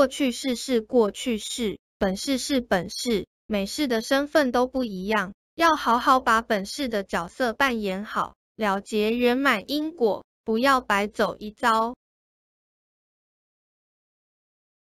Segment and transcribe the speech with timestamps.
[0.00, 5.34] 过去式是过去式本式是本式每式的身份都不一样。
[5.56, 11.96] 要好好把本式的角色扮演好了结圆满因果不要白走一遭。